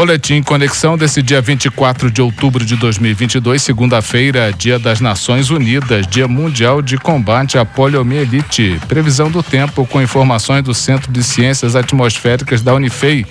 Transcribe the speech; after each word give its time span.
Boletim 0.00 0.42
Conexão 0.42 0.96
desse 0.96 1.20
dia 1.20 1.42
24 1.42 2.10
de 2.10 2.22
outubro 2.22 2.64
de 2.64 2.74
2022, 2.74 3.60
segunda-feira, 3.60 4.50
Dia 4.50 4.78
das 4.78 4.98
Nações 4.98 5.50
Unidas, 5.50 6.06
Dia 6.06 6.26
Mundial 6.26 6.80
de 6.80 6.96
Combate 6.96 7.58
à 7.58 7.66
Poliomielite. 7.66 8.80
Previsão 8.88 9.30
do 9.30 9.42
tempo 9.42 9.84
com 9.84 10.00
informações 10.00 10.62
do 10.62 10.72
Centro 10.72 11.12
de 11.12 11.22
Ciências 11.22 11.76
Atmosféricas 11.76 12.62
da 12.62 12.72
Unifei. 12.72 13.26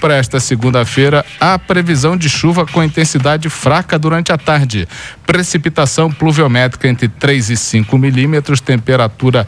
Para 0.00 0.14
esta 0.14 0.38
segunda-feira, 0.38 1.26
a 1.40 1.58
previsão 1.58 2.16
de 2.16 2.28
chuva 2.28 2.64
com 2.66 2.84
intensidade 2.84 3.48
fraca 3.48 3.98
durante 3.98 4.30
a 4.30 4.38
tarde. 4.38 4.86
Precipitação 5.26 6.08
pluviométrica 6.08 6.86
entre 6.86 7.08
3 7.08 7.50
e 7.50 7.56
5 7.56 7.98
milímetros, 7.98 8.60
temperatura 8.60 9.44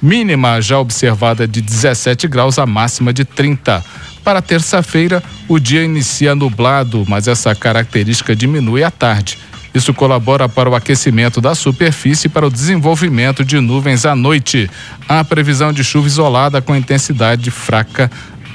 mínima 0.00 0.58
já 0.62 0.78
observada 0.78 1.46
de 1.46 1.60
17 1.60 2.26
graus, 2.28 2.58
a 2.58 2.64
máxima 2.64 3.12
de 3.12 3.26
30. 3.26 3.84
Para 4.24 4.40
terça-feira, 4.40 5.22
o 5.46 5.58
dia 5.58 5.84
inicia 5.84 6.34
nublado, 6.34 7.04
mas 7.06 7.28
essa 7.28 7.54
característica 7.54 8.34
diminui 8.34 8.82
à 8.82 8.90
tarde. 8.90 9.38
Isso 9.74 9.92
colabora 9.92 10.48
para 10.48 10.70
o 10.70 10.74
aquecimento 10.74 11.40
da 11.40 11.54
superfície 11.54 12.26
e 12.26 12.30
para 12.30 12.46
o 12.46 12.50
desenvolvimento 12.50 13.44
de 13.44 13.60
nuvens 13.60 14.06
à 14.06 14.14
noite. 14.14 14.70
Há 15.06 15.22
previsão 15.24 15.72
de 15.72 15.84
chuva 15.84 16.06
isolada 16.06 16.62
com 16.62 16.74
intensidade 16.74 17.50
fraca 17.50 18.10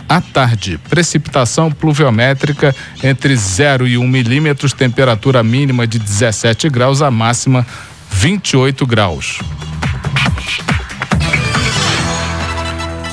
à 0.07 0.19
tarde. 0.19 0.79
Precipitação 0.89 1.69
pluviométrica 1.69 2.75
entre 3.03 3.35
0 3.35 3.87
e 3.87 3.97
1 3.97 4.07
milímetros, 4.07 4.73
temperatura 4.73 5.43
mínima 5.43 5.85
de 5.85 5.99
17 5.99 6.67
graus, 6.69 7.01
a 7.01 7.11
máxima 7.11 7.67
28 8.09 8.87
graus. 8.87 9.39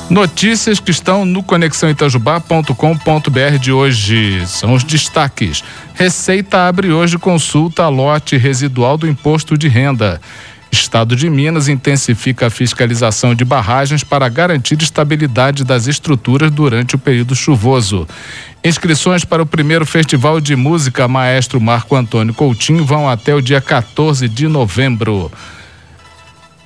Notícias 0.09 0.79
que 0.79 0.93
estão 0.93 1.25
no 1.25 1.43
conexãoitajubá.com.br 1.43 3.59
de 3.61 3.73
hoje 3.73 4.47
são 4.47 4.73
os 4.73 4.85
destaques. 4.85 5.65
Receita 5.95 6.69
abre 6.69 6.93
hoje 6.93 7.19
consulta 7.19 7.83
a 7.83 7.89
lote 7.89 8.37
residual 8.37 8.97
do 8.97 9.09
imposto 9.09 9.59
de 9.59 9.67
renda. 9.67 10.21
Estado 10.71 11.17
de 11.17 11.29
Minas 11.29 11.67
intensifica 11.67 12.47
a 12.47 12.51
fiscalização 12.51 13.35
de 13.35 13.45
barragens 13.45 14.05
para 14.05 14.29
garantir 14.29 14.81
estabilidade 14.81 15.65
das 15.65 15.89
estruturas 15.89 16.53
durante 16.53 16.95
o 16.95 16.99
período 16.99 17.35
chuvoso. 17.35 18.07
Inscrições 18.65 19.25
para 19.25 19.43
o 19.43 19.47
primeiro 19.47 19.85
Festival 19.85 20.41
de 20.41 20.55
Música 20.55 21.09
Maestro 21.09 21.61
Marco 21.61 21.97
Antônio 21.97 22.33
Coutinho 22.33 22.85
vão 22.85 23.09
até 23.09 23.35
o 23.35 23.43
dia 23.43 23.61
14 23.61 24.29
de 24.29 24.47
novembro. 24.47 25.33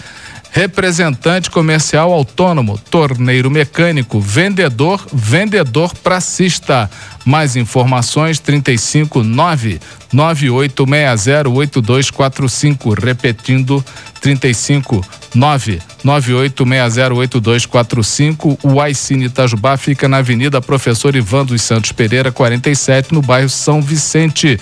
representante 0.56 1.50
comercial 1.50 2.10
autônomo, 2.10 2.80
torneiro 2.90 3.50
mecânico, 3.50 4.18
vendedor, 4.18 5.06
vendedor 5.12 5.94
pracista. 5.96 6.90
Mais 7.26 7.56
informações 7.56 8.38
359 8.38 9.78
98608245, 10.14 12.98
repetindo 12.98 13.84
359 14.22 15.82
98608245. 16.02 18.58
O 18.62 18.80
Aicine 18.80 19.26
Itajubá 19.26 19.76
fica 19.76 20.08
na 20.08 20.16
Avenida 20.18 20.62
Professor 20.62 21.14
Ivan 21.14 21.44
dos 21.44 21.60
Santos 21.60 21.92
Pereira, 21.92 22.32
47, 22.32 23.12
no 23.12 23.20
bairro 23.20 23.50
São 23.50 23.82
Vicente. 23.82 24.58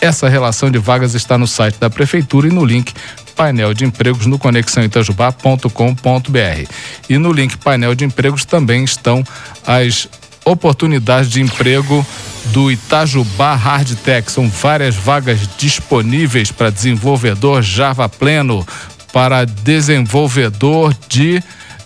Essa 0.00 0.28
relação 0.28 0.70
de 0.70 0.78
vagas 0.78 1.14
está 1.14 1.36
no 1.36 1.46
site 1.46 1.78
da 1.78 1.90
prefeitura 1.90 2.48
e 2.48 2.52
no 2.52 2.64
link 2.64 2.94
painel 3.34 3.74
de 3.74 3.84
empregos 3.84 4.26
no 4.26 4.38
conexãoitajubá.com.br. 4.38 6.72
E 7.08 7.18
no 7.18 7.32
link 7.32 7.56
painel 7.58 7.94
de 7.94 8.04
empregos 8.04 8.44
também 8.44 8.84
estão 8.84 9.24
as 9.66 10.08
oportunidades 10.44 11.30
de 11.30 11.40
emprego 11.40 12.06
do 12.46 12.70
Itajubá 12.70 13.54
Hardtech. 13.54 14.30
São 14.30 14.48
várias 14.48 14.94
vagas 14.94 15.40
disponíveis 15.58 16.50
para 16.50 16.70
desenvolvedor 16.70 17.62
Java 17.62 18.08
pleno, 18.08 18.66
para 19.12 19.44
desenvolvedor 19.44 20.96
de 21.08 21.42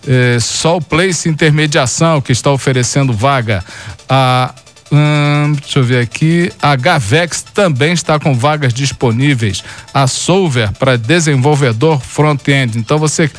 eh, 0.06 0.38
Sol 0.40 0.80
Place 0.80 1.28
Intermediação, 1.28 2.20
que 2.20 2.32
está 2.32 2.50
oferecendo 2.50 3.12
vaga. 3.12 3.64
A 4.08 4.54
Hum, 4.92 5.54
deixa 5.58 5.78
eu 5.78 5.84
ver 5.84 6.02
aqui. 6.02 6.52
A 6.60 6.76
Gavex 6.76 7.42
também 7.42 7.94
está 7.94 8.18
com 8.18 8.34
vagas 8.34 8.74
disponíveis. 8.74 9.64
A 9.94 10.06
Solver 10.06 10.70
para 10.72 10.98
desenvolvedor 10.98 11.98
front-end. 11.98 12.78
Então 12.78 12.98
você 12.98 13.30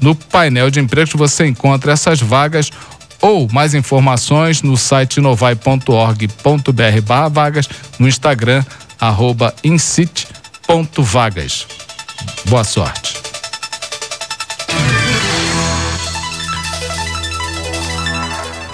no 0.00 0.14
painel 0.14 0.70
de 0.70 0.78
empregos 0.78 1.14
você 1.14 1.46
encontra 1.46 1.92
essas 1.92 2.20
vagas 2.20 2.70
ou 3.20 3.48
mais 3.50 3.74
informações 3.74 4.62
no 4.62 4.76
site 4.76 5.20
novai.org.br 5.20 7.00
barra 7.06 7.28
vagas, 7.28 7.68
no 7.98 8.08
Instagram, 8.08 8.64
arroba. 8.98 9.54
Boa 12.46 12.64
sorte. 12.64 13.19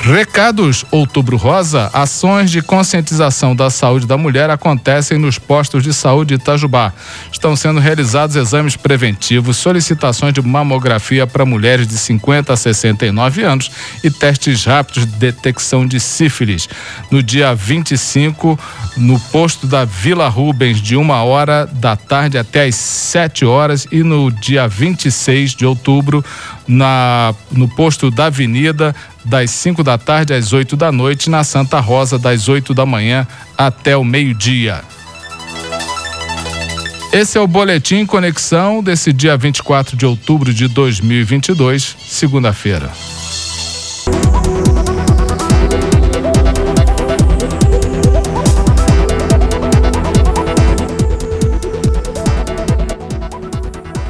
Recados 0.07 0.85
Outubro 0.93 1.37
Rosa, 1.37 1.91
ações 1.93 2.49
de 2.49 2.63
conscientização 2.63 3.57
da 3.57 3.69
saúde 3.69 4.07
da 4.07 4.17
mulher 4.17 4.49
acontecem 4.51 5.19
nos 5.19 5.37
postos 5.37 5.83
de 5.83 5.93
saúde 5.93 6.35
Itajubá. 6.35 6.93
Estão 7.33 7.57
sendo 7.57 7.81
realizados 7.81 8.37
exames 8.37 8.77
preventivos, 8.77 9.57
solicitações 9.57 10.33
de 10.33 10.41
mamografia 10.41 11.27
para 11.27 11.45
mulheres 11.45 11.89
de 11.89 11.99
50 11.99 12.53
a 12.53 12.57
69 12.57 13.43
anos 13.43 13.69
e 14.05 14.09
testes 14.09 14.65
rápidos 14.65 15.07
de 15.07 15.17
detecção 15.17 15.85
de 15.85 15.99
sífilis. 15.99 16.69
No 17.11 17.21
dia 17.21 17.53
25, 17.53 18.57
no 18.97 19.19
posto 19.19 19.67
da 19.67 19.85
Vila 19.85 20.29
Rubens, 20.29 20.81
de 20.81 20.95
uma 20.95 21.25
hora 21.25 21.67
da 21.67 21.97
tarde 21.97 22.39
até 22.39 22.67
às 22.67 22.77
7 22.77 23.45
horas, 23.45 23.89
e 23.91 24.05
no 24.05 24.31
dia 24.31 24.69
26 24.69 25.57
de 25.57 25.67
outubro, 25.67 26.25
na, 26.67 27.35
no 27.51 27.69
posto 27.69 28.11
da 28.11 28.27
Avenida, 28.27 28.95
das 29.25 29.51
5 29.51 29.83
da 29.83 29.99
tarde 29.99 30.35
às 30.35 30.53
8 30.53 30.77
da 30.77 30.91
noite, 30.91 31.31
na 31.31 31.45
Santa 31.45 31.81
Rosa, 31.81 32.19
das 32.19 32.49
8 32.49 32.75
da 32.75 32.87
manhã 32.87 33.27
até 33.57 33.97
o 33.97 34.05
meio-dia. 34.05 34.83
Esse 37.13 37.39
é 37.39 37.41
o 37.41 37.47
Boletim 37.47 38.05
Conexão 38.05 38.83
desse 38.83 39.13
dia 39.13 39.37
24 39.37 39.97
de 39.97 40.05
outubro 40.05 40.53
de 40.53 40.69
2022, 40.69 41.97
segunda-feira. 42.07 42.91